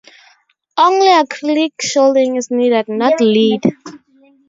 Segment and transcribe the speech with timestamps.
[0.79, 3.61] Only acrylic shielding is needed, not lead.